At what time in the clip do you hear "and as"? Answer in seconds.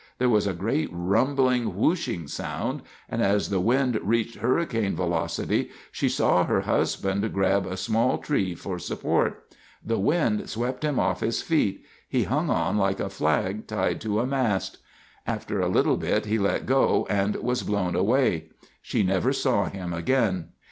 3.07-3.49